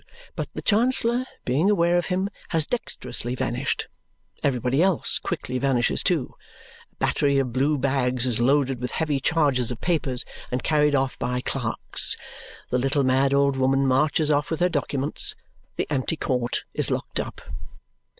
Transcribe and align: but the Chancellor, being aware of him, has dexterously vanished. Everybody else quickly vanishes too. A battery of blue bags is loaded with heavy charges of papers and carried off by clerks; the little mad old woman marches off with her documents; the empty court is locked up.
but 0.35 0.49
the 0.55 0.63
Chancellor, 0.63 1.25
being 1.45 1.69
aware 1.69 1.95
of 1.95 2.07
him, 2.07 2.27
has 2.49 2.65
dexterously 2.65 3.35
vanished. 3.35 3.87
Everybody 4.41 4.81
else 4.81 5.19
quickly 5.19 5.59
vanishes 5.59 6.01
too. 6.01 6.33
A 6.93 6.95
battery 6.95 7.37
of 7.37 7.53
blue 7.53 7.77
bags 7.77 8.25
is 8.25 8.39
loaded 8.39 8.81
with 8.81 8.93
heavy 8.93 9.19
charges 9.19 9.69
of 9.69 9.79
papers 9.79 10.25
and 10.51 10.63
carried 10.63 10.95
off 10.95 11.19
by 11.19 11.39
clerks; 11.41 12.17
the 12.71 12.79
little 12.79 13.03
mad 13.03 13.31
old 13.31 13.55
woman 13.57 13.85
marches 13.85 14.31
off 14.31 14.49
with 14.49 14.59
her 14.59 14.69
documents; 14.69 15.35
the 15.75 15.85
empty 15.91 16.15
court 16.15 16.63
is 16.73 16.89
locked 16.89 17.19
up. 17.19 17.39